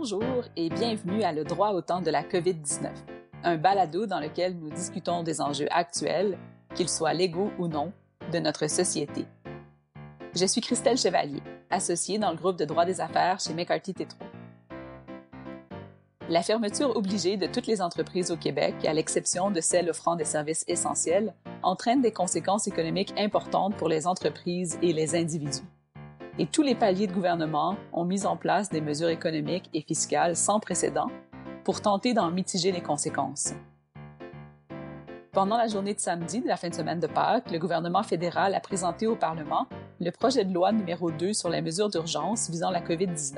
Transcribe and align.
Bonjour 0.00 0.44
et 0.54 0.68
bienvenue 0.70 1.24
à 1.24 1.32
Le 1.32 1.42
droit 1.42 1.70
au 1.70 1.80
temps 1.80 2.00
de 2.00 2.10
la 2.12 2.22
COVID-19, 2.22 2.88
un 3.42 3.56
balado 3.56 4.06
dans 4.06 4.20
lequel 4.20 4.56
nous 4.56 4.70
discutons 4.70 5.24
des 5.24 5.40
enjeux 5.40 5.66
actuels, 5.72 6.38
qu'ils 6.76 6.88
soient 6.88 7.14
légaux 7.14 7.50
ou 7.58 7.66
non, 7.66 7.92
de 8.32 8.38
notre 8.38 8.68
société. 8.70 9.26
Je 10.36 10.46
suis 10.46 10.60
Christelle 10.60 10.98
Chevalier, 10.98 11.42
associée 11.68 12.20
dans 12.20 12.30
le 12.30 12.36
groupe 12.36 12.56
de 12.56 12.64
droit 12.64 12.84
des 12.84 13.00
affaires 13.00 13.40
chez 13.40 13.54
McCarthy 13.54 13.92
Tétrault. 13.92 14.24
La 16.28 16.42
fermeture 16.42 16.96
obligée 16.96 17.36
de 17.36 17.48
toutes 17.48 17.66
les 17.66 17.82
entreprises 17.82 18.30
au 18.30 18.36
Québec, 18.36 18.76
à 18.84 18.92
l'exception 18.92 19.50
de 19.50 19.60
celles 19.60 19.90
offrant 19.90 20.14
des 20.14 20.24
services 20.24 20.64
essentiels, 20.68 21.34
entraîne 21.64 22.02
des 22.02 22.12
conséquences 22.12 22.68
économiques 22.68 23.14
importantes 23.18 23.74
pour 23.74 23.88
les 23.88 24.06
entreprises 24.06 24.78
et 24.80 24.92
les 24.92 25.16
individus 25.16 25.64
et 26.38 26.46
tous 26.46 26.62
les 26.62 26.74
paliers 26.74 27.06
de 27.06 27.12
gouvernement 27.12 27.76
ont 27.92 28.04
mis 28.04 28.24
en 28.24 28.36
place 28.36 28.70
des 28.70 28.80
mesures 28.80 29.08
économiques 29.08 29.68
et 29.74 29.82
fiscales 29.82 30.36
sans 30.36 30.60
précédent 30.60 31.08
pour 31.64 31.80
tenter 31.80 32.14
d'en 32.14 32.30
mitiger 32.30 32.72
les 32.72 32.80
conséquences. 32.80 33.54
Pendant 35.32 35.56
la 35.56 35.66
journée 35.66 35.94
de 35.94 36.00
samedi 36.00 36.40
de 36.40 36.48
la 36.48 36.56
fin 36.56 36.68
de 36.68 36.74
semaine 36.74 37.00
de 37.00 37.06
Pâques, 37.06 37.50
le 37.50 37.58
gouvernement 37.58 38.02
fédéral 38.02 38.54
a 38.54 38.60
présenté 38.60 39.06
au 39.06 39.14
Parlement 39.14 39.66
le 40.00 40.10
projet 40.10 40.44
de 40.44 40.54
loi 40.54 40.72
numéro 40.72 41.10
2 41.10 41.32
sur 41.32 41.50
les 41.50 41.60
mesures 41.60 41.90
d'urgence 41.90 42.48
visant 42.48 42.70
la 42.70 42.80
COVID-19. 42.80 43.36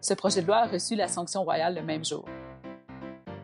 Ce 0.00 0.14
projet 0.14 0.42
de 0.42 0.46
loi 0.46 0.58
a 0.58 0.66
reçu 0.66 0.94
la 0.94 1.08
sanction 1.08 1.42
royale 1.44 1.76
le 1.76 1.82
même 1.82 2.04
jour. 2.04 2.24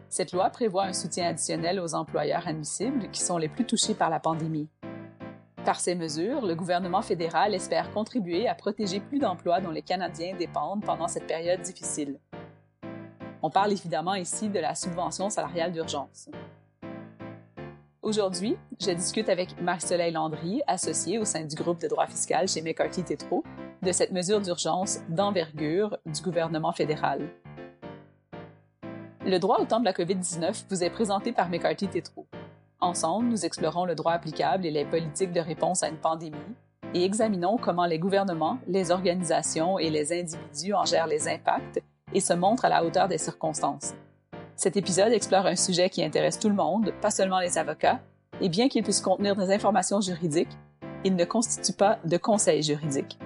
Cette 0.08 0.32
loi 0.32 0.50
prévoit 0.50 0.84
un 0.84 0.92
soutien 0.92 1.28
additionnel 1.28 1.80
aux 1.80 1.94
employeurs 1.94 2.46
admissibles 2.46 3.10
qui 3.10 3.20
sont 3.20 3.38
les 3.38 3.48
plus 3.48 3.64
touchés 3.64 3.94
par 3.94 4.10
la 4.10 4.20
pandémie. 4.20 4.68
Par 5.64 5.78
ces 5.78 5.94
mesures, 5.94 6.46
le 6.46 6.54
gouvernement 6.54 7.02
fédéral 7.02 7.54
espère 7.54 7.90
contribuer 7.90 8.48
à 8.48 8.54
protéger 8.54 8.98
plus 8.98 9.18
d'emplois 9.18 9.60
dont 9.60 9.70
les 9.70 9.82
Canadiens 9.82 10.34
dépendent 10.34 10.82
pendant 10.82 11.06
cette 11.06 11.26
période 11.26 11.60
difficile. 11.60 12.18
On 13.42 13.50
parle 13.50 13.72
évidemment 13.72 14.14
ici 14.14 14.48
de 14.48 14.58
la 14.58 14.74
subvention 14.74 15.28
salariale 15.28 15.72
d'urgence. 15.72 16.30
Aujourd'hui, 18.00 18.56
je 18.80 18.90
discute 18.90 19.28
avec 19.28 19.60
Marie-Soleil 19.60 20.12
Landry, 20.12 20.62
associée 20.66 21.18
au 21.18 21.26
sein 21.26 21.44
du 21.44 21.54
groupe 21.54 21.80
de 21.80 21.88
droit 21.88 22.06
fiscal 22.06 22.48
chez 22.48 22.62
McCarthy 22.62 23.04
Tétrault, 23.04 23.44
de 23.82 23.92
cette 23.92 24.12
mesure 24.12 24.40
d'urgence 24.40 25.00
d'envergure 25.10 25.98
du 26.06 26.22
gouvernement 26.22 26.72
fédéral. 26.72 27.28
Le 29.26 29.38
droit 29.38 29.58
au 29.60 29.66
temps 29.66 29.80
de 29.80 29.84
la 29.84 29.92
COVID-19 29.92 30.64
vous 30.70 30.82
est 30.82 30.90
présenté 30.90 31.32
par 31.32 31.50
McCarthy 31.50 31.88
Tétrault. 31.88 32.19
Ensemble, 32.82 33.28
nous 33.28 33.44
explorons 33.44 33.84
le 33.84 33.94
droit 33.94 34.12
applicable 34.12 34.64
et 34.64 34.70
les 34.70 34.86
politiques 34.86 35.32
de 35.32 35.40
réponse 35.40 35.82
à 35.82 35.88
une 35.88 35.98
pandémie 35.98 36.38
et 36.94 37.04
examinons 37.04 37.58
comment 37.58 37.84
les 37.84 37.98
gouvernements, 37.98 38.58
les 38.66 38.90
organisations 38.90 39.78
et 39.78 39.90
les 39.90 40.18
individus 40.18 40.72
en 40.72 40.86
gèrent 40.86 41.06
les 41.06 41.28
impacts 41.28 41.82
et 42.14 42.20
se 42.20 42.32
montrent 42.32 42.64
à 42.64 42.70
la 42.70 42.82
hauteur 42.82 43.06
des 43.06 43.18
circonstances. 43.18 43.94
Cet 44.56 44.78
épisode 44.78 45.12
explore 45.12 45.44
un 45.44 45.56
sujet 45.56 45.90
qui 45.90 46.02
intéresse 46.02 46.38
tout 46.38 46.48
le 46.48 46.54
monde, 46.54 46.92
pas 47.02 47.10
seulement 47.10 47.38
les 47.38 47.58
avocats, 47.58 48.00
et 48.40 48.48
bien 48.48 48.68
qu'il 48.68 48.82
puisse 48.82 49.02
contenir 49.02 49.36
des 49.36 49.52
informations 49.52 50.00
juridiques, 50.00 50.56
il 51.04 51.16
ne 51.16 51.24
constitue 51.26 51.74
pas 51.74 51.98
de 52.04 52.16
conseil 52.16 52.62
juridique. 52.62 53.18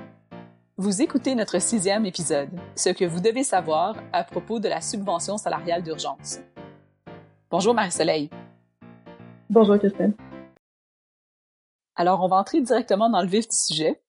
Vous 0.77 1.01
écoutez 1.01 1.37
notre 1.37 1.61
sixième 1.61 2.07
épisode, 2.07 2.51
ce 2.75 2.89
que 2.89 3.05
vous 3.05 3.21
devez 3.21 3.45
savoir 3.45 3.95
à 4.13 4.25
propos 4.25 4.59
de 4.59 4.69
la 4.69 4.81
subvention 4.81 5.39
salariale 5.39 5.85
d'urgence. 5.85 6.41
Bonjour 7.51 7.73
Marie-Soleil. 7.73 8.31
Bonjour 9.51 9.79
Christine. 9.79 10.15
Alors, 11.97 12.23
on 12.23 12.29
va 12.29 12.37
entrer 12.37 12.61
directement 12.61 13.11
dans 13.11 13.21
le 13.21 13.29
vif 13.29 13.47
du 13.47 13.57
sujet. 13.57 14.01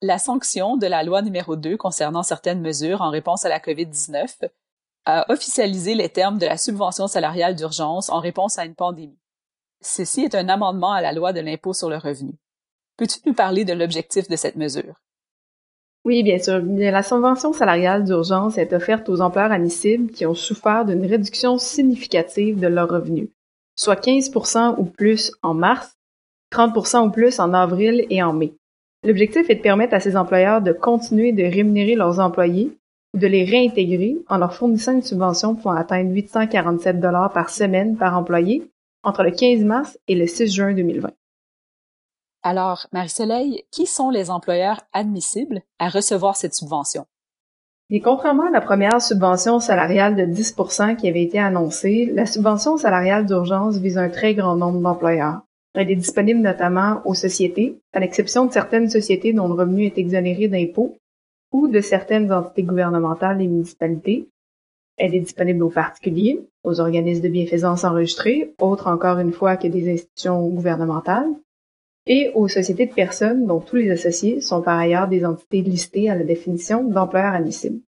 La 0.00 0.18
sanction 0.18 0.76
de 0.76 0.86
la 0.86 1.02
loi 1.02 1.22
numéro 1.22 1.56
2 1.56 1.76
concernant 1.76 2.22
certaines 2.22 2.60
mesures 2.60 3.02
en 3.02 3.10
réponse 3.10 3.44
à 3.44 3.48
la 3.48 3.58
COVID-19 3.58 4.48
a 5.06 5.30
officialisé 5.32 5.94
les 5.94 6.08
termes 6.08 6.38
de 6.38 6.46
la 6.46 6.56
subvention 6.56 7.08
salariale 7.08 7.56
d'urgence 7.56 8.10
en 8.10 8.20
réponse 8.20 8.58
à 8.58 8.64
une 8.64 8.74
pandémie. 8.74 9.18
Ceci 9.80 10.22
est 10.22 10.34
un 10.34 10.48
amendement 10.48 10.92
à 10.92 11.00
la 11.00 11.12
loi 11.12 11.32
de 11.32 11.40
l'impôt 11.40 11.72
sur 11.72 11.90
le 11.90 11.96
revenu. 11.96 12.32
Peux-tu 12.96 13.18
nous 13.26 13.34
parler 13.34 13.64
de 13.64 13.72
l'objectif 13.72 14.28
de 14.28 14.36
cette 14.36 14.56
mesure? 14.56 15.02
Oui, 16.04 16.22
bien 16.22 16.38
sûr. 16.38 16.62
La 16.62 17.02
subvention 17.02 17.52
salariale 17.52 18.04
d'urgence 18.04 18.56
est 18.56 18.72
offerte 18.72 19.08
aux 19.08 19.20
employeurs 19.20 19.52
admissibles 19.52 20.12
qui 20.12 20.26
ont 20.26 20.34
souffert 20.34 20.84
d'une 20.84 21.04
réduction 21.04 21.58
significative 21.58 22.60
de 22.60 22.68
leurs 22.68 22.88
revenus 22.88 23.28
soit 23.76 24.02
15% 24.02 24.76
ou 24.78 24.84
plus 24.84 25.32
en 25.42 25.54
mars, 25.54 25.96
30% 26.52 27.06
ou 27.06 27.10
plus 27.10 27.38
en 27.38 27.52
avril 27.52 28.06
et 28.10 28.22
en 28.22 28.32
mai. 28.32 28.54
L'objectif 29.04 29.48
est 29.48 29.56
de 29.56 29.62
permettre 29.62 29.94
à 29.94 30.00
ces 30.00 30.16
employeurs 30.16 30.62
de 30.62 30.72
continuer 30.72 31.32
de 31.32 31.44
rémunérer 31.44 31.94
leurs 31.94 32.18
employés 32.18 32.76
ou 33.14 33.18
de 33.18 33.26
les 33.26 33.44
réintégrer 33.44 34.16
en 34.28 34.38
leur 34.38 34.54
fournissant 34.54 34.92
une 34.92 35.02
subvention 35.02 35.54
pouvant 35.54 35.76
atteindre 35.76 36.12
847 36.12 36.98
dollars 36.98 37.32
par 37.32 37.50
semaine 37.50 37.96
par 37.96 38.16
employé 38.16 38.68
entre 39.04 39.22
le 39.22 39.30
15 39.30 39.60
mars 39.64 39.98
et 40.08 40.16
le 40.16 40.26
6 40.26 40.52
juin 40.52 40.74
2020. 40.74 41.10
Alors, 42.42 42.86
Marie-Soleil, 42.92 43.64
qui 43.70 43.86
sont 43.86 44.10
les 44.10 44.30
employeurs 44.30 44.80
admissibles 44.92 45.62
à 45.78 45.88
recevoir 45.88 46.36
cette 46.36 46.54
subvention? 46.54 47.06
Et 47.88 48.00
contrairement 48.00 48.48
à 48.48 48.50
la 48.50 48.60
première 48.60 49.00
subvention 49.00 49.60
salariale 49.60 50.16
de 50.16 50.24
10% 50.24 50.96
qui 50.96 51.08
avait 51.08 51.22
été 51.22 51.38
annoncée, 51.38 52.10
la 52.12 52.26
subvention 52.26 52.76
salariale 52.76 53.26
d'urgence 53.26 53.76
vise 53.76 53.96
un 53.96 54.08
très 54.08 54.34
grand 54.34 54.56
nombre 54.56 54.80
d'employeurs. 54.80 55.42
Elle 55.74 55.90
est 55.90 55.96
disponible 55.96 56.40
notamment 56.40 57.00
aux 57.04 57.14
sociétés, 57.14 57.78
à 57.92 58.00
l'exception 58.00 58.46
de 58.46 58.52
certaines 58.52 58.88
sociétés 58.88 59.32
dont 59.32 59.46
le 59.46 59.54
revenu 59.54 59.84
est 59.84 59.98
exonéré 59.98 60.48
d'impôts, 60.48 60.96
ou 61.52 61.68
de 61.68 61.80
certaines 61.80 62.32
entités 62.32 62.64
gouvernementales 62.64 63.40
et 63.40 63.46
municipalités. 63.46 64.26
Elle 64.96 65.14
est 65.14 65.20
disponible 65.20 65.62
aux 65.62 65.70
particuliers, 65.70 66.40
aux 66.64 66.80
organismes 66.80 67.22
de 67.22 67.28
bienfaisance 67.28 67.84
enregistrés, 67.84 68.54
autres 68.60 68.88
encore 68.88 69.18
une 69.18 69.32
fois 69.32 69.56
que 69.56 69.68
des 69.68 69.92
institutions 69.92 70.48
gouvernementales, 70.48 71.30
et 72.06 72.30
aux 72.34 72.48
sociétés 72.48 72.86
de 72.86 72.94
personnes 72.94 73.46
dont 73.46 73.60
tous 73.60 73.76
les 73.76 73.90
associés 73.90 74.40
sont 74.40 74.62
par 74.62 74.78
ailleurs 74.78 75.08
des 75.08 75.24
entités 75.24 75.62
listées 75.62 76.08
à 76.08 76.14
la 76.14 76.24
définition 76.24 76.84
d'employeurs 76.84 77.34
admissibles. 77.34 77.80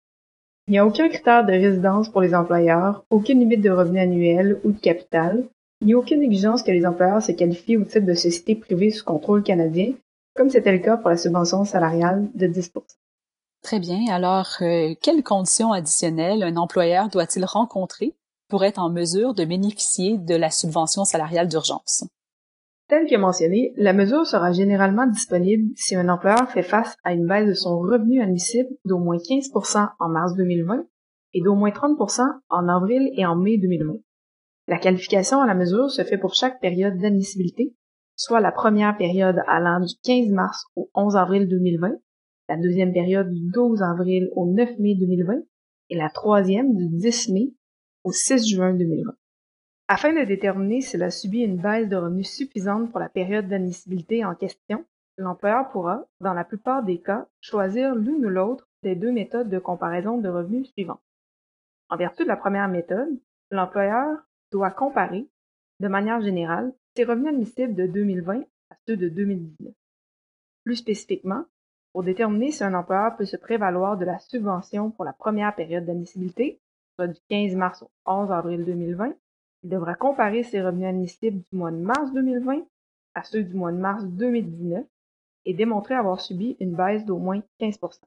Il 0.69 0.73
n'y 0.73 0.79
a 0.79 0.87
aucun 0.87 1.09
critère 1.09 1.47
de 1.47 1.53
résidence 1.53 2.09
pour 2.09 2.23
les 2.23 2.35
employeurs, 2.35 3.05
aucune 3.11 3.39
limite 3.39 3.61
de 3.61 3.71
revenu 3.71 4.01
annuel 4.01 4.59
ou 4.65 4.73
de 4.73 4.81
capital, 4.81 5.45
ni 5.85 5.95
aucune 5.95 6.23
exigence 6.23 6.63
que 6.63 6.73
les 6.73 6.87
employeurs 6.87 7.23
se 7.23 7.33
qualifient 7.33 7.77
au 7.77 7.85
titre 7.85 8.07
de 8.07 8.15
société 8.15 8.55
privée 8.57 8.91
sous 8.91 9.05
contrôle 9.05 9.43
canadien, 9.43 9.93
comme 10.35 10.51
c'était 10.51 10.73
le 10.73 10.79
cas 10.79 10.97
pour 10.97 11.11
la 11.11 11.17
subvention 11.17 11.65
salariale 11.65 12.27
de 12.35 12.47
10 12.47 12.73
Très 13.63 13.79
bien. 13.79 14.13
Alors, 14.13 14.49
euh, 14.61 14.95
quelles 15.01 15.23
conditions 15.23 15.73
additionnelles 15.73 16.43
un 16.43 16.57
employeur 16.57 17.09
doit-il 17.09 17.45
rencontrer 17.45 18.15
pour 18.49 18.65
être 18.65 18.79
en 18.79 18.91
mesure 18.91 19.35
de 19.35 19.45
bénéficier 19.45 20.19
de 20.19 20.35
la 20.35 20.51
subvention 20.51 21.05
salariale 21.05 21.49
d'urgence? 21.49 22.05
Tel 22.89 23.09
que 23.09 23.17
mentionné, 23.17 23.73
la 23.77 23.93
mesure 23.93 24.25
sera 24.25 24.53
généralement 24.53 25.09
disponible 25.09 25.73
si 25.75 25.97
un 25.97 26.09
employeur 26.09 26.49
fait 26.49 26.63
face 26.63 26.97
à 27.03 27.15
une 27.15 27.27
baisse 27.27 27.49
de 27.49 27.55
son 27.55 27.81
revenu 27.81 28.23
admissible 28.23 28.69
d'au 28.85 28.99
moins 28.99 29.17
15% 29.17 29.89
en 29.99 30.09
mars 30.09 30.35
2020 30.37 30.87
et 31.35 31.43
d'au 31.43 31.57
moins 31.57 31.71
30% 31.71 32.23
en 32.49 32.69
avril 32.69 33.11
et 33.17 33.27
en 33.27 33.35
mai 33.35 33.59
2020. 33.59 33.95
La 34.69 34.79
qualification 34.79 35.41
à 35.41 35.47
la 35.49 35.55
mesure 35.55 35.91
se 35.91 36.05
fait 36.05 36.17
pour 36.17 36.35
chaque 36.35 36.61
période 36.61 36.97
d'admissibilité, 36.99 37.75
soit 38.15 38.41
la 38.41 38.53
première 38.53 38.97
période 38.97 39.43
allant 39.49 39.81
du 39.81 39.93
15 40.05 40.31
mars 40.31 40.67
au 40.77 40.89
11 40.95 41.17
avril 41.17 41.49
2020, 41.49 41.91
la 42.49 42.57
deuxième 42.57 42.93
période 42.93 43.33
du 43.33 43.51
12 43.51 43.83
avril 43.83 44.29
au 44.37 44.47
9 44.47 44.79
mai 44.79 44.95
2020 44.95 45.35
et 45.91 45.97
la 45.97 46.09
troisième 46.09 46.73
du 46.73 46.89
10 46.89 47.31
mai 47.31 47.53
au 48.05 48.13
6 48.13 48.49
juin 48.49 48.75
2020. 48.75 49.11
Afin 49.89 50.13
de 50.13 50.25
déterminer 50.25 50.81
s'il 50.81 51.05
a 51.05 51.13
subi 51.13 51.43
une 51.43 51.59
baisse 51.59 51.89
de 51.89 51.95
revenus 51.95 52.29
suffisante 52.29 52.91
pour 52.91 52.99
la 52.99 53.09
période 53.09 53.47
d'admissibilité 53.47 54.25
en 54.25 54.35
question, 54.35 54.85
l'employeur 55.17 55.69
pourra, 55.71 56.05
dans 56.21 56.35
la 56.35 56.45
plupart 56.45 56.83
des 56.83 57.01
cas, 57.01 57.29
choisir 57.41 57.95
l'une 57.95 58.27
ou 58.27 58.29
l'autre 58.29 58.69
des 58.83 58.97
deux 58.97 59.13
méthodes 59.13 59.49
de 59.49 59.61
comparaison 59.61 60.19
de 60.19 60.29
revenus 60.29 60.73
suivantes. 60.73 61.01
En 61.89 61.97
vertu 61.97 62.25
de 62.25 62.29
la 62.29 62.37
première 62.37 62.67
méthode, 62.67 63.17
l'employeur 63.53 64.19
doit 64.51 64.73
comparer, 64.73 65.29
de 65.79 65.87
manière 65.87 66.21
générale, 66.21 66.73
ses 66.97 67.05
revenus 67.05 67.29
admissibles 67.29 67.75
de 67.75 67.87
2020 67.87 68.41
à 68.71 68.77
ceux 68.89 68.97
de 68.97 69.09
2019. 69.09 69.73
Plus 70.65 70.77
spécifiquement, 70.77 71.45
pour 71.93 72.03
déterminer 72.03 72.51
si 72.51 72.65
un 72.65 72.75
employeur 72.75 73.17
peut 73.17 73.25
se 73.25 73.37
prévaloir 73.37 73.97
de 73.97 74.05
la 74.05 74.19
subvention 74.19 74.91
pour 74.91 75.05
la 75.05 75.13
première 75.13 75.55
période 75.55 75.85
d'admissibilité, 75.85 76.61
soit 76.97 77.07
du 77.07 77.21
15 77.29 77.55
mars 77.55 77.83
au 77.83 77.91
11 78.05 78.33
avril 78.33 78.65
2020, 78.65 79.15
il 79.67 79.71
devra 79.71 79.97
comparer 79.97 80.45
ses 80.45 80.63
revenus 80.63 80.87
admissibles 80.87 81.43
du 81.51 81.59
mois 81.59 81.73
de 81.73 81.79
mars 81.79 82.13
2020 82.13 82.65
à 83.15 83.25
ceux 83.25 83.43
du 83.43 83.53
mois 83.53 83.73
de 83.73 83.79
mars 83.79 84.05
2019 84.05 84.87
et 85.45 85.55
démontrer 85.55 85.95
avoir 85.95 86.21
subi 86.21 86.57
une 86.61 86.77
baisse 86.77 87.05
d'au 87.05 87.19
moins 87.19 87.43
15% 87.61 87.99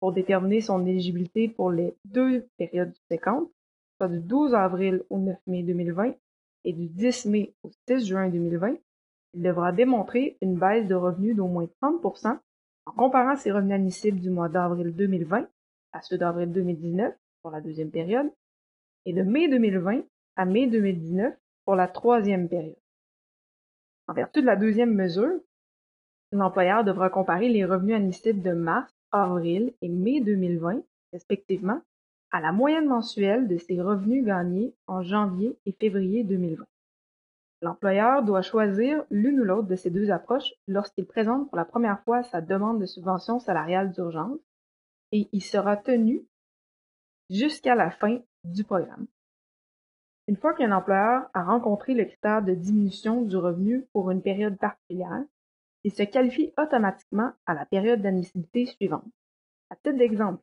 Pour 0.00 0.12
déterminer 0.12 0.60
son 0.60 0.84
éligibilité 0.84 1.48
pour 1.48 1.70
les 1.70 1.96
deux 2.04 2.46
périodes 2.58 2.92
subséquentes, 2.92 3.50
soit 3.96 4.08
du 4.08 4.20
12 4.20 4.54
avril 4.54 5.02
au 5.08 5.18
9 5.18 5.38
mai 5.46 5.62
2020 5.62 6.14
et 6.64 6.74
du 6.74 6.88
10 6.88 7.24
mai 7.24 7.54
au 7.62 7.70
6 7.88 8.04
juin 8.04 8.28
2020, 8.28 8.76
il 9.32 9.42
devra 9.42 9.72
démontrer 9.72 10.36
une 10.42 10.58
baisse 10.58 10.86
de 10.86 10.94
revenus 10.94 11.36
d'au 11.36 11.46
moins 11.46 11.68
30% 11.82 12.38
en 12.84 12.92
comparant 12.92 13.36
ses 13.36 13.50
revenus 13.50 13.76
admissibles 13.76 14.20
du 14.20 14.28
mois 14.28 14.50
d'avril 14.50 14.94
2020 14.94 15.48
à 15.92 16.02
ceux 16.02 16.18
d'avril 16.18 16.52
2019 16.52 17.14
pour 17.40 17.50
la 17.50 17.62
deuxième 17.62 17.90
période 17.90 18.30
et 19.06 19.14
de 19.14 19.22
mai 19.22 19.48
2020 19.48 20.02
à 20.36 20.44
mai 20.44 20.66
2019 20.66 21.34
pour 21.64 21.74
la 21.74 21.88
troisième 21.88 22.48
période. 22.48 22.76
En 24.06 24.12
vertu 24.12 24.40
de 24.40 24.46
la 24.46 24.56
deuxième 24.56 24.94
mesure, 24.94 25.40
l'employeur 26.30 26.84
devra 26.84 27.10
comparer 27.10 27.48
les 27.48 27.64
revenus 27.64 27.96
admissibles 27.96 28.42
de 28.42 28.52
mars, 28.52 28.92
avril 29.10 29.72
et 29.82 29.88
mai 29.88 30.20
2020, 30.20 30.82
respectivement, 31.12 31.80
à 32.30 32.40
la 32.40 32.52
moyenne 32.52 32.86
mensuelle 32.86 33.48
de 33.48 33.56
ses 33.56 33.80
revenus 33.80 34.24
gagnés 34.24 34.74
en 34.86 35.02
janvier 35.02 35.58
et 35.64 35.72
février 35.72 36.22
2020. 36.24 36.64
L'employeur 37.62 38.22
doit 38.22 38.42
choisir 38.42 39.04
l'une 39.10 39.40
ou 39.40 39.44
l'autre 39.44 39.68
de 39.68 39.76
ces 39.76 39.90
deux 39.90 40.10
approches 40.10 40.52
lorsqu'il 40.68 41.06
présente 41.06 41.48
pour 41.48 41.56
la 41.56 41.64
première 41.64 42.02
fois 42.02 42.22
sa 42.22 42.40
demande 42.40 42.80
de 42.80 42.86
subvention 42.86 43.38
salariale 43.38 43.92
d'urgence 43.92 44.38
et 45.12 45.28
il 45.32 45.42
sera 45.42 45.76
tenu 45.76 46.26
jusqu'à 47.30 47.74
la 47.74 47.90
fin 47.90 48.20
du 48.44 48.62
programme. 48.62 49.06
Une 50.28 50.36
fois 50.36 50.54
qu'un 50.54 50.72
employeur 50.72 51.30
a 51.34 51.44
rencontré 51.44 51.94
le 51.94 52.04
critère 52.04 52.42
de 52.42 52.52
diminution 52.52 53.22
du 53.22 53.36
revenu 53.36 53.86
pour 53.92 54.10
une 54.10 54.22
période 54.22 54.58
particulière, 54.58 55.24
il 55.84 55.92
se 55.92 56.02
qualifie 56.02 56.52
automatiquement 56.58 57.32
à 57.46 57.54
la 57.54 57.64
période 57.64 58.02
d'admissibilité 58.02 58.66
suivante. 58.66 59.06
À 59.70 59.76
titre 59.76 59.98
d'exemple, 59.98 60.42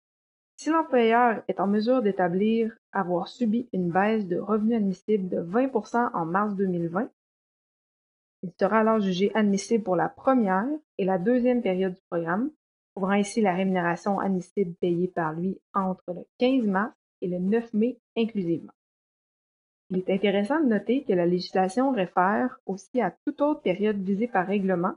si 0.55 0.69
l'employeur 0.69 1.43
est 1.49 1.59
en 1.59 1.67
mesure 1.67 2.01
d'établir 2.01 2.73
avoir 2.93 3.27
subi 3.27 3.67
une 3.73 3.91
baisse 3.91 4.25
de 4.25 4.37
revenus 4.37 4.77
admissibles 4.77 5.27
de 5.27 5.41
20% 5.41 6.11
en 6.13 6.25
mars 6.25 6.55
2020, 6.55 7.09
il 8.43 8.51
sera 8.57 8.79
alors 8.79 9.01
jugé 9.01 9.31
admissible 9.35 9.83
pour 9.83 9.97
la 9.97 10.07
première 10.07 10.67
et 10.97 11.03
la 11.03 11.17
deuxième 11.17 11.61
période 11.61 11.93
du 11.93 12.01
programme, 12.09 12.51
couvrant 12.95 13.11
ainsi 13.11 13.41
la 13.41 13.53
rémunération 13.53 14.19
admissible 14.19 14.75
payée 14.75 15.09
par 15.09 15.33
lui 15.33 15.59
entre 15.73 16.13
le 16.13 16.25
15 16.39 16.67
mars 16.67 16.93
et 17.21 17.27
le 17.27 17.39
9 17.39 17.73
mai 17.73 17.99
inclusivement. 18.15 18.73
Il 19.93 19.99
est 19.99 20.09
intéressant 20.09 20.59
de 20.59 20.65
noter 20.65 21.03
que 21.03 21.13
la 21.13 21.27
législation 21.27 21.91
réfère 21.91 22.59
aussi 22.65 22.99
à 22.99 23.11
toute 23.11 23.41
autre 23.41 23.61
période 23.61 24.01
visée 24.01 24.27
par 24.27 24.47
règlement, 24.47 24.93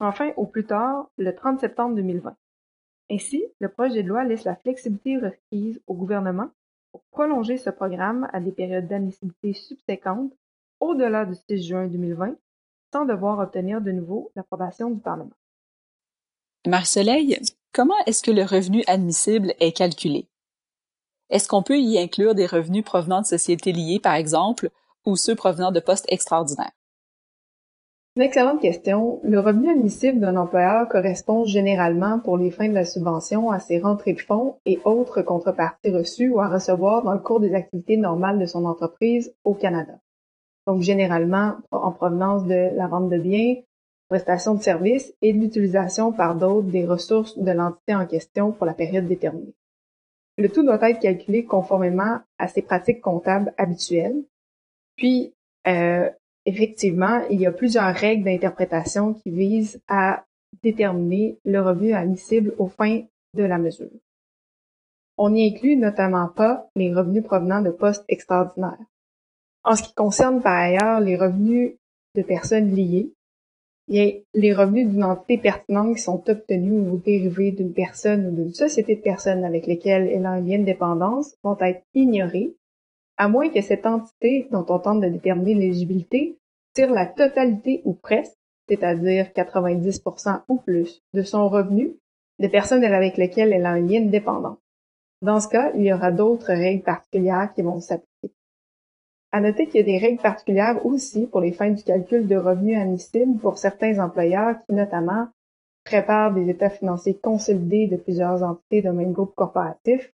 enfin 0.00 0.32
au 0.36 0.46
plus 0.46 0.66
tard 0.66 1.08
le 1.16 1.32
30 1.32 1.60
septembre 1.60 1.94
2020. 1.94 2.34
Ainsi, 3.12 3.44
le 3.60 3.68
projet 3.68 4.02
de 4.02 4.08
loi 4.08 4.24
laisse 4.24 4.42
la 4.42 4.56
flexibilité 4.56 5.16
requise 5.16 5.80
au 5.86 5.94
gouvernement 5.94 6.50
pour 6.90 7.02
prolonger 7.12 7.56
ce 7.56 7.70
programme 7.70 8.28
à 8.32 8.40
des 8.40 8.50
périodes 8.50 8.88
d'admissibilité 8.88 9.52
subséquentes 9.52 10.32
au-delà 10.80 11.24
du 11.24 11.36
6 11.48 11.62
juin 11.62 11.86
2020 11.86 12.34
sans 12.92 13.04
devoir 13.04 13.38
obtenir 13.38 13.80
de 13.80 13.92
nouveau 13.92 14.32
l'approbation 14.34 14.90
du 14.90 15.00
Parlement. 15.00 15.30
Marie-Soleil, 16.66 17.38
comment 17.72 17.94
est-ce 18.06 18.24
que 18.24 18.32
le 18.32 18.42
revenu 18.42 18.82
admissible 18.88 19.54
est 19.60 19.76
calculé? 19.76 20.26
Est-ce 21.32 21.48
qu'on 21.48 21.62
peut 21.62 21.78
y 21.78 21.98
inclure 21.98 22.34
des 22.34 22.44
revenus 22.44 22.84
provenant 22.84 23.22
de 23.22 23.26
sociétés 23.26 23.72
liées, 23.72 23.98
par 23.98 24.14
exemple, 24.14 24.68
ou 25.06 25.16
ceux 25.16 25.34
provenant 25.34 25.72
de 25.72 25.80
postes 25.80 26.04
extraordinaires? 26.08 26.72
Une 28.16 28.22
excellente 28.22 28.60
question. 28.60 29.18
Le 29.22 29.40
revenu 29.40 29.70
admissible 29.70 30.20
d'un 30.20 30.36
employeur 30.36 30.86
correspond 30.90 31.46
généralement 31.46 32.18
pour 32.18 32.36
les 32.36 32.50
fins 32.50 32.68
de 32.68 32.74
la 32.74 32.84
subvention 32.84 33.50
à 33.50 33.60
ses 33.60 33.78
rentrées 33.78 34.12
de 34.12 34.20
fonds 34.20 34.56
et 34.66 34.78
autres 34.84 35.22
contreparties 35.22 35.90
reçues 35.90 36.28
ou 36.28 36.38
à 36.38 36.48
recevoir 36.48 37.02
dans 37.02 37.14
le 37.14 37.20
cours 37.20 37.40
des 37.40 37.54
activités 37.54 37.96
normales 37.96 38.38
de 38.38 38.44
son 38.44 38.66
entreprise 38.66 39.34
au 39.44 39.54
Canada. 39.54 39.94
Donc 40.66 40.82
généralement 40.82 41.54
en 41.70 41.92
provenance 41.92 42.44
de 42.44 42.76
la 42.76 42.88
vente 42.88 43.08
de 43.08 43.16
biens, 43.16 43.54
prestation 44.10 44.54
de 44.54 44.62
services 44.62 45.14
et 45.22 45.32
de 45.32 45.38
l'utilisation 45.38 46.12
par 46.12 46.34
d'autres 46.34 46.68
des 46.68 46.84
ressources 46.84 47.38
de 47.38 47.50
l'entité 47.50 47.94
en 47.94 48.04
question 48.04 48.52
pour 48.52 48.66
la 48.66 48.74
période 48.74 49.08
déterminée. 49.08 49.54
Le 50.38 50.48
tout 50.48 50.62
doit 50.62 50.88
être 50.88 51.00
calculé 51.00 51.44
conformément 51.44 52.20
à 52.38 52.48
ses 52.48 52.62
pratiques 52.62 53.00
comptables 53.00 53.52
habituelles. 53.58 54.24
Puis, 54.96 55.34
euh, 55.66 56.08
effectivement, 56.46 57.22
il 57.30 57.40
y 57.40 57.46
a 57.46 57.52
plusieurs 57.52 57.94
règles 57.94 58.24
d'interprétation 58.24 59.14
qui 59.14 59.30
visent 59.30 59.80
à 59.88 60.24
déterminer 60.62 61.38
le 61.44 61.60
revenu 61.60 61.92
admissible 61.92 62.54
aux 62.58 62.68
fins 62.68 63.02
de 63.34 63.42
la 63.44 63.58
mesure. 63.58 63.90
On 65.18 65.30
n'y 65.30 65.48
inclut 65.48 65.76
notamment 65.76 66.28
pas 66.28 66.68
les 66.76 66.92
revenus 66.92 67.24
provenant 67.24 67.60
de 67.60 67.70
postes 67.70 68.04
extraordinaires. 68.08 68.78
En 69.64 69.76
ce 69.76 69.82
qui 69.82 69.94
concerne 69.94 70.42
par 70.42 70.58
ailleurs 70.58 71.00
les 71.00 71.16
revenus 71.16 71.76
de 72.16 72.22
personnes 72.22 72.74
liées, 72.74 73.12
les 73.92 74.54
revenus 74.54 74.88
d'une 74.88 75.04
entité 75.04 75.38
pertinente 75.38 75.96
qui 75.96 76.02
sont 76.02 76.22
obtenus 76.28 76.88
ou 76.90 76.96
dérivés 76.96 77.52
d'une 77.52 77.74
personne 77.74 78.26
ou 78.26 78.30
d'une 78.30 78.54
société 78.54 78.96
de 78.96 79.02
personnes 79.02 79.44
avec 79.44 79.66
lesquelles 79.66 80.08
elle 80.08 80.26
a 80.26 80.30
un 80.30 80.40
lien 80.40 80.58
de 80.58 80.64
dépendance 80.64 81.34
vont 81.42 81.58
être 81.60 81.82
ignorés, 81.94 82.54
à 83.18 83.28
moins 83.28 83.50
que 83.50 83.60
cette 83.60 83.86
entité 83.86 84.48
dont 84.50 84.64
on 84.68 84.78
tente 84.78 85.00
de 85.00 85.08
déterminer 85.08 85.54
l'éligibilité 85.54 86.38
tire 86.74 86.90
la 86.90 87.06
totalité 87.06 87.82
ou 87.84 87.92
presque, 87.92 88.36
c'est-à-dire 88.68 89.26
90% 89.36 90.42
ou 90.48 90.56
plus, 90.56 91.02
de 91.12 91.22
son 91.22 91.48
revenu 91.48 91.94
de 92.38 92.48
personnes 92.48 92.84
avec 92.84 93.18
lesquelles 93.18 93.52
elle 93.52 93.66
a 93.66 93.72
un 93.72 93.80
lien 93.80 94.00
de 94.00 94.10
dépendance. 94.10 94.58
Dans 95.20 95.38
ce 95.38 95.48
cas, 95.48 95.70
il 95.74 95.82
y 95.82 95.92
aura 95.92 96.10
d'autres 96.10 96.52
règles 96.52 96.82
particulières 96.82 97.52
qui 97.54 97.62
vont 97.62 97.80
s'appliquer. 97.80 98.11
À 99.34 99.40
noter 99.40 99.66
qu'il 99.66 99.76
y 99.76 99.80
a 99.80 99.86
des 99.86 99.98
règles 99.98 100.20
particulières 100.20 100.84
aussi 100.84 101.26
pour 101.26 101.40
les 101.40 101.52
fins 101.52 101.70
du 101.70 101.82
calcul 101.82 102.28
de 102.28 102.36
revenus 102.36 102.78
admissibles 102.78 103.38
pour 103.40 103.56
certains 103.56 103.98
employeurs 103.98 104.56
qui, 104.66 104.74
notamment, 104.74 105.28
préparent 105.84 106.34
des 106.34 106.50
états 106.50 106.68
financiers 106.68 107.18
consolidés 107.18 107.86
de 107.86 107.96
plusieurs 107.96 108.42
entités 108.42 108.82
d'un 108.82 108.92
même 108.92 109.12
groupe 109.12 109.34
corporatif, 109.34 110.12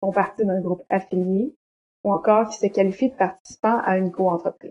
font 0.00 0.10
partie 0.10 0.46
d'un 0.46 0.60
groupe 0.60 0.82
affilié, 0.88 1.54
ou 2.02 2.12
encore 2.12 2.48
qui 2.48 2.56
se 2.56 2.66
qualifient 2.66 3.10
de 3.10 3.16
participants 3.16 3.80
à 3.84 3.98
une 3.98 4.10
coentreprise. 4.10 4.70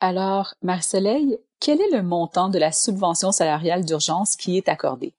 Alors, 0.00 0.54
Marceleil, 0.62 1.38
quel 1.58 1.80
est 1.80 1.90
le 1.90 2.04
montant 2.04 2.48
de 2.48 2.58
la 2.58 2.70
subvention 2.70 3.32
salariale 3.32 3.84
d'urgence 3.84 4.36
qui 4.36 4.56
est 4.56 4.68
accordée? 4.68 5.14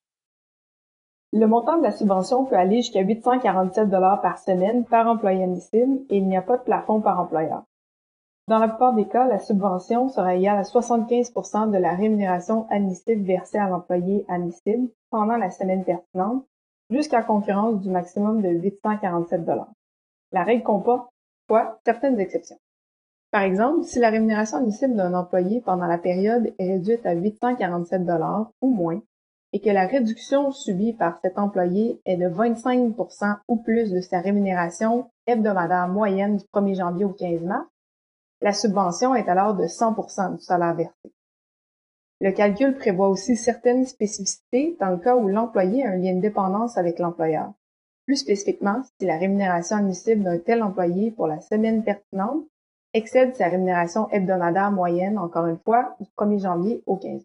Le 1.31 1.45
montant 1.45 1.77
de 1.77 1.83
la 1.83 1.91
subvention 1.91 2.45
peut 2.45 2.55
aller 2.55 2.77
jusqu'à 2.77 3.01
847 3.01 3.89
par 3.89 4.39
semaine 4.39 4.83
par 4.83 5.07
employé 5.07 5.43
admissible 5.43 5.99
et 6.09 6.17
il 6.17 6.27
n'y 6.27 6.35
a 6.35 6.41
pas 6.41 6.57
de 6.57 6.63
plafond 6.63 7.01
par 7.01 7.19
employeur. 7.19 7.63
Dans 8.47 8.57
la 8.57 8.67
plupart 8.67 8.95
des 8.95 9.07
cas, 9.07 9.27
la 9.27 9.37
subvention 9.37 10.09
sera 10.09 10.35
égale 10.35 10.57
à 10.57 10.63
75% 10.63 11.69
de 11.69 11.77
la 11.77 11.93
rémunération 11.93 12.65
admissible 12.71 13.21
versée 13.21 13.59
à 13.59 13.69
l'employé 13.69 14.25
admissible 14.27 14.89
pendant 15.11 15.37
la 15.37 15.51
semaine 15.51 15.83
pertinente, 15.83 16.43
jusqu'à 16.89 17.21
concurrence 17.21 17.79
du 17.79 17.91
maximum 17.91 18.41
de 18.41 18.49
847 18.49 19.41
La 20.31 20.43
règle 20.43 20.63
comporte, 20.63 21.11
soit, 21.47 21.79
certaines 21.85 22.19
exceptions. 22.19 22.57
Par 23.29 23.43
exemple, 23.43 23.83
si 23.83 23.99
la 23.99 24.09
rémunération 24.09 24.57
admissible 24.57 24.95
d'un 24.95 25.13
employé 25.13 25.61
pendant 25.61 25.85
la 25.85 25.99
période 25.99 26.51
est 26.57 26.71
réduite 26.71 27.05
à 27.05 27.13
847 27.13 28.01
ou 28.61 28.71
moins, 28.71 28.99
et 29.53 29.59
que 29.59 29.69
la 29.69 29.87
réduction 29.87 30.51
subie 30.51 30.93
par 30.93 31.19
cet 31.21 31.39
employé 31.39 31.99
est 32.05 32.17
de 32.17 32.27
25% 32.27 33.37
ou 33.47 33.57
plus 33.57 33.91
de 33.91 33.99
sa 33.99 34.19
rémunération 34.19 35.09
hebdomadaire 35.25 35.87
moyenne 35.87 36.37
du 36.37 36.45
1er 36.53 36.75
janvier 36.75 37.05
au 37.05 37.13
15 37.13 37.41
mars, 37.41 37.67
la 38.41 38.53
subvention 38.53 39.15
est 39.15 39.27
alors 39.27 39.55
de 39.55 39.65
100% 39.65 40.37
du 40.37 40.41
salaire 40.41 40.75
versé. 40.75 41.13
Le 42.21 42.31
calcul 42.31 42.75
prévoit 42.75 43.09
aussi 43.09 43.35
certaines 43.35 43.85
spécificités 43.85 44.75
dans 44.79 44.89
le 44.89 44.97
cas 44.97 45.15
où 45.15 45.27
l'employé 45.27 45.85
a 45.85 45.91
un 45.91 45.95
lien 45.95 46.15
de 46.15 46.21
dépendance 46.21 46.77
avec 46.77 46.99
l'employeur. 46.99 47.53
Plus 48.05 48.17
spécifiquement, 48.17 48.81
si 48.99 49.05
la 49.05 49.17
rémunération 49.17 49.77
admissible 49.77 50.23
d'un 50.23 50.37
tel 50.37 50.63
employé 50.63 51.11
pour 51.11 51.27
la 51.27 51.41
semaine 51.41 51.83
pertinente 51.83 52.43
excède 52.93 53.35
sa 53.35 53.47
rémunération 53.47 54.09
hebdomadaire 54.09 54.71
moyenne, 54.71 55.17
encore 55.17 55.47
une 55.47 55.59
fois, 55.59 55.95
du 55.99 56.07
1er 56.17 56.41
janvier 56.41 56.83
au 56.85 56.97
15 56.97 57.23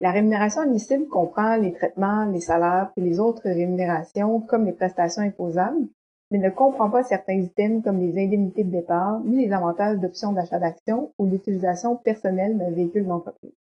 la 0.00 0.10
rémunération 0.10 0.62
admissible 0.62 1.08
comprend 1.08 1.56
les 1.56 1.72
traitements, 1.72 2.26
les 2.26 2.40
salaires 2.40 2.92
et 2.96 3.00
les 3.00 3.18
autres 3.18 3.44
rémunérations 3.44 4.40
comme 4.40 4.66
les 4.66 4.72
prestations 4.72 5.22
imposables, 5.22 5.88
mais 6.30 6.38
ne 6.38 6.50
comprend 6.50 6.90
pas 6.90 7.02
certains 7.02 7.40
items 7.40 7.82
comme 7.82 8.00
les 8.00 8.22
indemnités 8.22 8.64
de 8.64 8.70
départ, 8.70 9.20
ni 9.20 9.46
les 9.46 9.52
avantages 9.52 9.98
d'options 9.98 10.32
d'achat 10.32 10.58
d'actions 10.58 11.12
ou 11.18 11.26
l'utilisation 11.26 11.96
personnelle 11.96 12.58
d'un 12.58 12.70
véhicule 12.70 13.06
d'entreprise. 13.06 13.54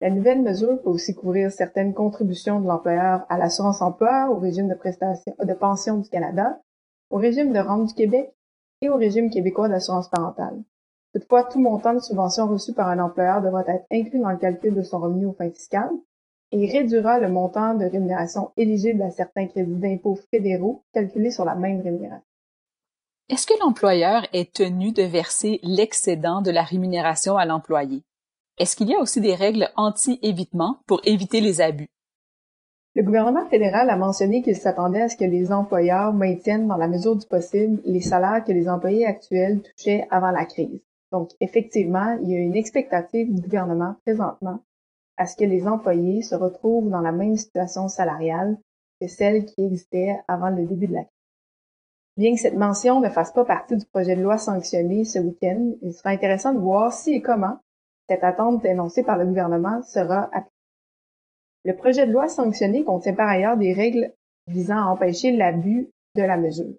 La 0.00 0.10
nouvelle 0.10 0.42
mesure 0.42 0.82
peut 0.82 0.90
aussi 0.90 1.14
couvrir 1.14 1.52
certaines 1.52 1.94
contributions 1.94 2.60
de 2.60 2.66
l'employeur 2.66 3.24
à 3.28 3.38
l'assurance 3.38 3.80
emploi, 3.80 4.28
au 4.30 4.38
régime 4.40 4.66
de 4.66 4.74
de 4.74 5.54
pension 5.54 5.98
du 5.98 6.08
Canada, 6.08 6.58
au 7.10 7.18
régime 7.18 7.52
de 7.52 7.60
rente 7.60 7.86
du 7.86 7.94
Québec 7.94 8.34
et 8.80 8.88
au 8.88 8.96
régime 8.96 9.30
québécois 9.30 9.68
d'assurance 9.68 10.08
parentale. 10.08 10.60
Toutefois, 11.12 11.44
tout 11.44 11.60
montant 11.60 11.92
de 11.92 11.98
subvention 12.00 12.48
reçu 12.48 12.72
par 12.72 12.88
un 12.88 12.98
employeur 12.98 13.42
devra 13.42 13.60
être 13.66 13.84
inclus 13.92 14.20
dans 14.20 14.30
le 14.30 14.38
calcul 14.38 14.74
de 14.74 14.82
son 14.82 14.98
revenu 14.98 15.26
aux 15.26 15.34
fins 15.34 15.50
fiscales 15.50 15.90
et 16.52 16.70
réduira 16.70 17.18
le 17.18 17.28
montant 17.28 17.74
de 17.74 17.84
rémunération 17.84 18.50
éligible 18.56 19.02
à 19.02 19.10
certains 19.10 19.46
crédits 19.46 19.76
d'impôts 19.76 20.18
fédéraux 20.30 20.84
calculés 20.92 21.30
sur 21.30 21.44
la 21.44 21.54
même 21.54 21.82
rémunération. 21.82 22.24
Est-ce 23.28 23.46
que 23.46 23.58
l'employeur 23.60 24.26
est 24.32 24.54
tenu 24.54 24.92
de 24.92 25.02
verser 25.02 25.60
l'excédent 25.62 26.42
de 26.42 26.50
la 26.50 26.62
rémunération 26.62 27.36
à 27.36 27.44
l'employé? 27.44 28.02
Est-ce 28.58 28.76
qu'il 28.76 28.88
y 28.88 28.94
a 28.94 29.00
aussi 29.00 29.20
des 29.20 29.34
règles 29.34 29.70
anti-évitement 29.76 30.78
pour 30.86 31.00
éviter 31.04 31.40
les 31.40 31.60
abus? 31.60 31.88
Le 32.94 33.02
gouvernement 33.02 33.46
fédéral 33.46 33.88
a 33.88 33.96
mentionné 33.96 34.42
qu'il 34.42 34.56
s'attendait 34.56 35.02
à 35.02 35.08
ce 35.08 35.16
que 35.16 35.24
les 35.24 35.50
employeurs 35.50 36.12
maintiennent 36.12 36.68
dans 36.68 36.76
la 36.76 36.88
mesure 36.88 37.16
du 37.16 37.26
possible 37.26 37.80
les 37.86 38.02
salaires 38.02 38.44
que 38.44 38.52
les 38.52 38.68
employés 38.68 39.06
actuels 39.06 39.62
touchaient 39.62 40.06
avant 40.10 40.30
la 40.30 40.44
crise. 40.44 40.82
Donc, 41.12 41.30
effectivement, 41.40 42.18
il 42.22 42.30
y 42.30 42.34
a 42.34 42.40
une 42.40 42.56
expectative 42.56 43.32
du 43.32 43.42
gouvernement 43.42 43.96
présentement 44.04 44.60
à 45.18 45.26
ce 45.26 45.36
que 45.36 45.44
les 45.44 45.68
employés 45.68 46.22
se 46.22 46.34
retrouvent 46.34 46.88
dans 46.88 47.02
la 47.02 47.12
même 47.12 47.36
situation 47.36 47.88
salariale 47.88 48.58
que 49.00 49.06
celle 49.06 49.44
qui 49.44 49.62
existait 49.66 50.18
avant 50.26 50.48
le 50.48 50.64
début 50.64 50.86
de 50.86 50.94
la 50.94 51.02
crise. 51.02 51.12
Bien 52.16 52.34
que 52.34 52.40
cette 52.40 52.56
mention 52.56 53.00
ne 53.00 53.10
fasse 53.10 53.32
pas 53.32 53.44
partie 53.44 53.76
du 53.76 53.84
projet 53.86 54.16
de 54.16 54.22
loi 54.22 54.38
sanctionné 54.38 55.04
ce 55.04 55.18
week-end, 55.18 55.72
il 55.82 55.92
sera 55.92 56.10
intéressant 56.10 56.54
de 56.54 56.58
voir 56.58 56.92
si 56.92 57.14
et 57.14 57.22
comment 57.22 57.58
cette 58.08 58.24
attente 58.24 58.64
énoncée 58.64 59.02
par 59.02 59.18
le 59.18 59.26
gouvernement 59.26 59.82
sera 59.82 60.24
appliquée. 60.32 60.50
Le 61.64 61.76
projet 61.76 62.06
de 62.06 62.12
loi 62.12 62.28
sanctionné 62.28 62.84
contient 62.84 63.14
par 63.14 63.28
ailleurs 63.28 63.56
des 63.56 63.72
règles 63.72 64.12
visant 64.46 64.78
à 64.78 64.90
empêcher 64.90 65.32
l'abus 65.32 65.88
de 66.16 66.22
la 66.22 66.36
mesure. 66.36 66.74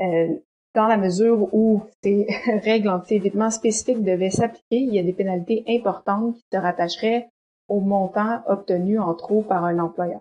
Euh, 0.00 0.36
dans 0.74 0.86
la 0.86 0.96
mesure 0.96 1.52
où 1.52 1.82
ces 2.02 2.26
règles 2.64 2.88
anti-évitement 2.88 3.50
spécifiques 3.50 4.02
devaient 4.02 4.30
s'appliquer, 4.30 4.78
il 4.78 4.94
y 4.94 4.98
a 4.98 5.02
des 5.02 5.12
pénalités 5.12 5.64
importantes 5.68 6.36
qui 6.36 6.44
se 6.52 6.58
rattacheraient 6.58 7.28
au 7.68 7.80
montant 7.80 8.42
obtenu 8.46 8.98
en 8.98 9.14
trop 9.14 9.42
par 9.42 9.64
un 9.64 9.78
employeur. 9.78 10.20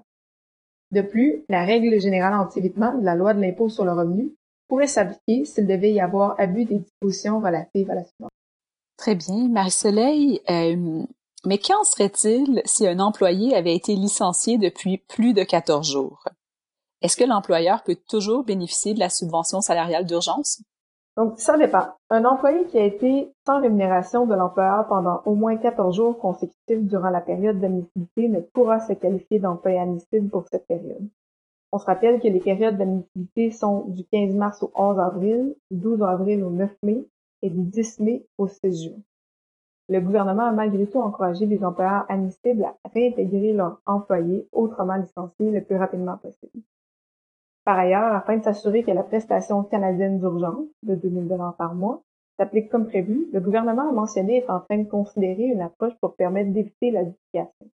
De 0.91 1.01
plus, 1.01 1.44
la 1.50 1.65
règle 1.65 2.00
générale 2.00 2.34
anti-évitement 2.34 2.98
de 2.98 3.06
la 3.06 3.15
loi 3.15 3.34
de 3.34 3.41
l'impôt 3.41 3.70
sur 3.70 3.86
le 3.86 3.91
revenu 3.91 4.34
pourrait 4.68 4.88
s'appliquer 4.88 5.46
s'il 5.46 5.68
devait 5.68 5.91
y 5.91 6.00
avoir 6.00 6.39
abus 6.39 6.65
des 6.65 6.79
dispositions 6.79 7.39
relatives 7.39 7.89
à 7.89 7.96
la 7.96 8.03
subvention. 8.03 8.29
Très 8.98 9.15
bien. 9.15 9.48
Marie-Soleil, 9.50 10.41
euh, 10.50 11.03
mais 11.46 11.58
qu'en 11.58 11.84
serait-il 11.84 12.62
si 12.65 12.88
un 12.88 13.00
employé 13.00 13.56
avait 13.56 13.75
été 13.75 13.96
licencié 13.96 14.58
depuis 14.58 14.98
plus 14.98 15.34
de 15.34 15.44
14 15.44 15.89
jours? 15.89 16.24
Est-ce 17.01 17.15
que 17.15 17.24
l'employeur 17.24 17.84
peut 17.84 17.96
toujours 18.10 18.44
bénéficier 18.44 18.94
de 18.94 19.00
la 19.00 19.10
subvention 19.10 19.62
salariale 19.62 20.06
d'urgence? 20.06 20.62
Donc, 21.15 21.39
ça 21.39 21.58
dépend. 21.58 21.88
Un 22.10 22.25
employé 22.25 22.65
qui 22.65 22.77
a 22.77 22.84
été 22.84 23.32
sans 23.46 23.62
rémunération 23.62 24.25
de 24.25 24.36
l'employeur 24.36 24.86
pendant 24.88 25.22
au 25.25 25.34
moins 25.34 25.56
14 25.56 25.96
jours 25.96 26.20
consécutifs 26.20 26.84
durant 26.84 27.10
la 27.10 27.22
période 27.22 27.60
d'admissibilité 27.60 28.27
ne 28.27 28.41
pourra 28.41 28.79
se 28.82 28.94
qualifier 28.94 29.39
d'employé 29.39 29.79
admissible 29.79 30.29
pour 30.29 30.46
cette 30.51 30.68
période. 30.68 31.08
On 31.72 31.77
se 31.77 31.86
rappelle 31.86 32.20
que 32.20 32.27
les 32.27 32.39
périodes 32.39 32.77
d'admissibilité 32.77 33.51
sont 33.51 33.86
du 33.88 34.03
15 34.06 34.36
mars 34.36 34.63
au 34.63 34.72
11 34.75 35.00
avril, 35.00 35.56
du 35.72 35.77
12 35.77 36.03
avril 36.03 36.44
au 36.44 36.50
9 36.50 36.70
mai 36.84 37.06
et 37.41 37.50
du 37.50 37.62
10 37.62 38.00
mai 38.00 38.25
au 38.38 38.48
16 38.48 38.84
juin. 38.84 38.98
Le 39.88 40.01
gouvernement 40.01 40.44
a 40.44 40.51
malgré 40.51 40.86
tout 40.88 41.00
encouragé 41.00 41.46
les 41.46 41.63
employeurs 41.63 42.06
admissibles 42.10 42.63
à 42.63 42.75
réintégrer 42.94 43.53
leurs 43.53 43.79
employés 43.86 44.48
autrement 44.51 44.96
licenciés 44.96 45.51
le 45.51 45.63
plus 45.63 45.77
rapidement 45.77 46.18
possible. 46.18 46.63
Par 47.70 47.78
ailleurs, 47.78 48.16
afin 48.16 48.38
de 48.38 48.44
s'assurer 48.44 48.82
que 48.82 48.90
la 48.90 49.04
prestation 49.04 49.62
canadienne 49.64 50.18
d'urgence 50.18 50.66
de 50.82 50.96
2000 50.96 51.28
dollars 51.28 51.56
par 51.56 51.76
mois 51.76 52.02
s'applique 52.36 52.68
comme 52.68 52.88
prévu, 52.88 53.28
le 53.32 53.40
gouvernement 53.40 53.90
a 53.90 53.92
mentionné 53.92 54.40
être 54.40 54.50
en 54.50 54.62
train 54.62 54.80
de 54.80 54.90
considérer 54.90 55.44
une 55.44 55.62
approche 55.62 55.94
pour 56.02 56.16
permettre 56.16 56.52
d'éviter 56.52 56.90
la 56.90 57.04
duplication. 57.04 57.70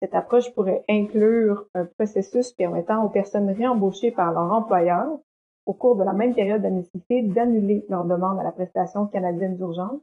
Cette 0.00 0.14
approche 0.14 0.54
pourrait 0.54 0.84
inclure 0.88 1.66
un 1.74 1.86
processus 1.86 2.52
permettant 2.52 3.04
aux 3.04 3.08
personnes 3.08 3.50
réembauchées 3.50 4.12
par 4.12 4.30
leur 4.30 4.52
employeur 4.52 5.18
au 5.66 5.72
cours 5.72 5.96
de 5.96 6.04
la 6.04 6.12
même 6.12 6.36
période 6.36 6.62
d'admissibilité 6.62 7.22
d'annuler 7.22 7.84
leur 7.88 8.04
demande 8.04 8.38
à 8.38 8.44
la 8.44 8.52
prestation 8.52 9.08
canadienne 9.08 9.56
d'urgence 9.56 10.00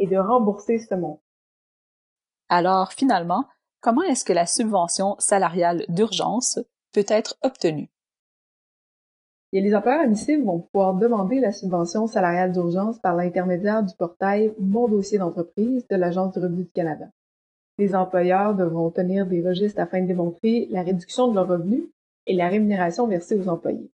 et 0.00 0.08
de 0.08 0.16
rembourser 0.16 0.80
ce 0.80 0.96
montant. 0.96 1.22
Alors, 2.48 2.92
finalement, 2.94 3.44
comment 3.80 4.02
est-ce 4.02 4.24
que 4.24 4.32
la 4.32 4.46
subvention 4.46 5.14
salariale 5.20 5.84
d'urgence 5.88 6.58
peut 6.92 7.06
être 7.06 7.36
obtenue? 7.42 7.88
Les 9.52 9.74
employeurs 9.74 10.02
admissibles 10.02 10.44
vont 10.44 10.60
pouvoir 10.60 10.94
demander 10.94 11.40
la 11.40 11.50
subvention 11.50 12.06
salariale 12.06 12.52
d'urgence 12.52 13.00
par 13.00 13.16
l'intermédiaire 13.16 13.82
du 13.82 13.94
portail 13.96 14.54
Mon 14.60 14.86
dossier 14.86 15.18
d'entreprise 15.18 15.86
de 15.88 15.96
l'Agence 15.96 16.34
du 16.34 16.38
revenu 16.38 16.62
du 16.62 16.70
Canada. 16.70 17.06
Les 17.78 17.94
employeurs 17.94 18.54
devront 18.54 18.90
tenir 18.90 19.26
des 19.26 19.42
registres 19.42 19.80
afin 19.80 20.02
de 20.02 20.06
démontrer 20.06 20.68
la 20.70 20.82
réduction 20.82 21.28
de 21.28 21.34
leurs 21.34 21.48
revenus 21.48 21.84
et 22.26 22.34
la 22.34 22.48
rémunération 22.48 23.08
versée 23.08 23.36
aux 23.36 23.48
employés. 23.48 23.90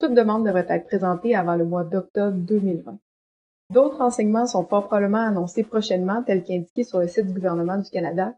Toute 0.00 0.14
demande 0.14 0.44
devrait 0.44 0.66
être 0.68 0.86
présentée 0.86 1.36
avant 1.36 1.54
le 1.54 1.64
mois 1.64 1.84
d'octobre 1.84 2.36
2020. 2.36 2.98
D'autres 3.70 3.98
renseignements 3.98 4.46
sont 4.46 4.64
probablement 4.64 5.26
annoncés 5.26 5.62
prochainement, 5.62 6.22
tels 6.22 6.42
qu'indiqués 6.42 6.84
sur 6.84 7.00
le 7.00 7.08
site 7.08 7.26
du 7.26 7.34
gouvernement 7.34 7.76
du 7.76 7.90
Canada. 7.90 8.34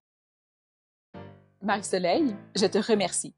Marie-Soleil, 1.62 2.35
je 2.57 2.67
te 2.67 2.79
remercie. 2.79 3.35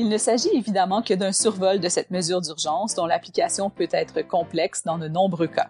Il 0.00 0.08
ne 0.08 0.16
s'agit 0.16 0.48
évidemment 0.54 1.02
que 1.02 1.12
d'un 1.12 1.30
survol 1.30 1.78
de 1.78 1.90
cette 1.90 2.10
mesure 2.10 2.40
d'urgence 2.40 2.94
dont 2.94 3.04
l'application 3.04 3.68
peut 3.68 3.86
être 3.92 4.22
complexe 4.22 4.82
dans 4.82 4.96
de 4.96 5.08
nombreux 5.08 5.46
cas. 5.46 5.68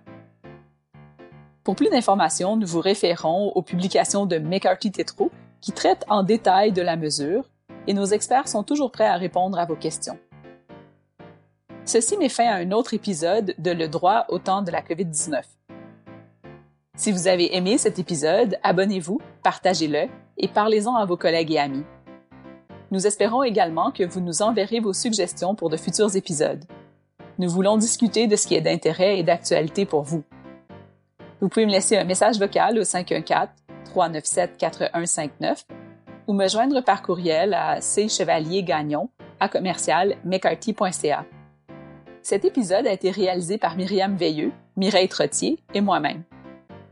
Pour 1.65 1.75
plus 1.75 1.91
d'informations, 1.91 2.57
nous 2.57 2.67
vous 2.69 2.79
référons 2.79 3.49
aux 3.57 3.63
publications 3.63 4.27
de 4.27 4.39
McCarthy 4.39 4.93
Tétrault 4.93 5.33
qui 5.61 5.73
traitent 5.73 6.05
en 6.09 6.23
détail 6.23 6.71
de 6.71 6.81
la 6.81 6.95
mesure 6.95 7.51
et 7.89 7.93
nos 7.93 8.05
experts 8.05 8.47
sont 8.47 8.63
toujours 8.63 8.93
prêts 8.93 9.09
à 9.09 9.17
répondre 9.17 9.59
à 9.59 9.67
vos 9.67 9.75
questions. 9.75 10.17
Ceci 11.85 12.17
met 12.17 12.29
fin 12.29 12.47
à 12.47 12.55
un 12.55 12.71
autre 12.71 12.95
épisode 12.95 13.57
de 13.59 13.73
Le 13.73 13.89
droit 13.89 14.27
au 14.29 14.39
temps 14.39 14.63
de 14.63 14.71
la 14.71 14.81
COVID-19. 14.81 15.43
Si 16.97 17.11
vous 17.11 17.27
avez 17.27 17.57
aimé 17.57 17.79
cet 17.79 17.99
épisode, 17.99 18.59
abonnez-vous, 18.63 19.21
partagez-le 19.43 20.07
et 20.37 20.47
parlez-en 20.47 20.95
à 20.95 21.05
vos 21.05 21.17
collègues 21.17 21.51
et 21.51 21.59
amis. 21.59 21.85
Nous 22.91 23.07
espérons 23.07 23.43
également 23.43 23.91
que 23.91 24.05
vous 24.05 24.21
nous 24.21 24.43
enverrez 24.43 24.81
vos 24.81 24.93
suggestions 24.93 25.55
pour 25.55 25.71
de 25.71 25.77
futurs 25.77 26.17
épisodes. 26.17 26.65
Nous 27.39 27.49
voulons 27.49 27.77
discuter 27.77 28.27
de 28.27 28.37
ce 28.37 28.47
qui 28.47 28.55
est 28.55 28.61
d'intérêt 28.61 29.19
et 29.19 29.23
d'actualité 29.23 29.87
pour 29.87 30.03
vous. 30.03 30.23
Vous 31.41 31.49
pouvez 31.49 31.67
me 31.67 31.73
laisser 31.73 31.97
un 31.97 32.05
message 32.05 32.39
vocal 32.39 32.79
au 32.79 32.83
514-397-4159 32.83 35.65
ou 36.27 36.33
me 36.33 36.49
joindre 36.49 36.83
par 36.83 37.03
courriel 37.03 37.55
à 37.55 37.81
cchevaliergagnon 37.81 39.09
à 39.39 39.49
commercial 39.49 40.17
cet 42.23 42.45
épisode 42.45 42.87
a 42.87 42.93
été 42.93 43.11
réalisé 43.11 43.57
par 43.57 43.77
Myriam 43.77 44.15
Veilleux, 44.15 44.53
Mireille 44.77 45.09
Trottier 45.09 45.59
et 45.73 45.81
moi-même. 45.81 46.23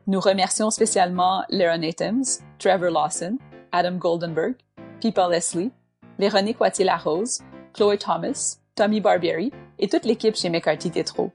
Nous 0.06 0.20
remercions 0.20 0.70
spécialement 0.70 1.42
Lara 1.50 1.76
Nathan, 1.76 2.22
Trevor 2.58 2.90
Lawson, 2.90 3.36
Adam 3.72 3.96
Goldenberg, 3.96 4.54
Pipa 5.00 5.28
Leslie, 5.28 5.70
Véronique 6.18 6.60
Wattier-Larose, 6.60 7.40
Chloe 7.74 7.96
Thomas, 7.96 8.58
Tommy 8.74 9.00
Barbieri 9.00 9.52
et 9.78 9.88
toute 9.88 10.04
l'équipe 10.04 10.36
chez 10.36 10.50
McCarthy 10.50 10.90
Tétrault. 10.90 11.32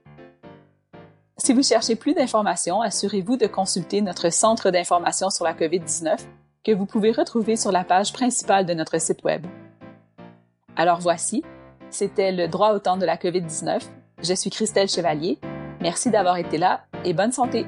Si 1.36 1.52
vous 1.52 1.62
cherchez 1.62 1.96
plus 1.96 2.14
d'informations, 2.14 2.80
assurez-vous 2.80 3.36
de 3.36 3.46
consulter 3.46 4.00
notre 4.00 4.30
centre 4.30 4.70
d'information 4.70 5.30
sur 5.30 5.44
la 5.44 5.52
COVID-19 5.52 6.18
que 6.64 6.72
vous 6.72 6.86
pouvez 6.86 7.12
retrouver 7.12 7.56
sur 7.56 7.72
la 7.72 7.84
page 7.84 8.12
principale 8.12 8.66
de 8.66 8.74
notre 8.74 9.00
site 9.00 9.24
Web. 9.24 9.46
Alors 10.76 11.00
voici, 11.00 11.42
c'était 11.90 12.32
le 12.32 12.48
droit 12.48 12.72
au 12.72 12.78
temps 12.78 12.96
de 12.96 13.06
la 13.06 13.16
COVID-19. 13.16 13.82
Je 14.22 14.34
suis 14.34 14.50
Christelle 14.50 14.88
Chevalier. 14.88 15.38
Merci 15.80 16.10
d'avoir 16.10 16.36
été 16.36 16.56
là 16.56 16.84
et 17.04 17.12
bonne 17.12 17.32
santé. 17.32 17.66